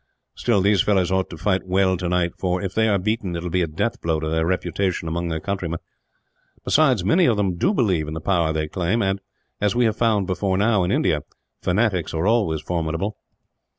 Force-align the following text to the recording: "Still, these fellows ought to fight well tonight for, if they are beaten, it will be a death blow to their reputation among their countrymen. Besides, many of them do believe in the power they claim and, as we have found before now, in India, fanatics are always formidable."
"Still, 0.33 0.61
these 0.61 0.81
fellows 0.81 1.11
ought 1.11 1.29
to 1.29 1.37
fight 1.37 1.67
well 1.67 1.95
tonight 1.95 2.31
for, 2.35 2.59
if 2.59 2.73
they 2.73 2.87
are 2.87 2.97
beaten, 2.97 3.35
it 3.35 3.43
will 3.43 3.51
be 3.51 3.61
a 3.61 3.67
death 3.67 4.01
blow 4.01 4.19
to 4.19 4.27
their 4.29 4.47
reputation 4.47 5.07
among 5.07 5.27
their 5.27 5.39
countrymen. 5.39 5.77
Besides, 6.65 7.05
many 7.05 7.25
of 7.25 7.37
them 7.37 7.53
do 7.55 7.71
believe 7.71 8.07
in 8.07 8.15
the 8.15 8.19
power 8.19 8.51
they 8.51 8.67
claim 8.67 9.03
and, 9.03 9.21
as 9.59 9.75
we 9.75 9.85
have 9.85 9.95
found 9.95 10.25
before 10.25 10.57
now, 10.57 10.83
in 10.83 10.91
India, 10.91 11.21
fanatics 11.61 12.15
are 12.15 12.25
always 12.25 12.61
formidable." 12.61 13.15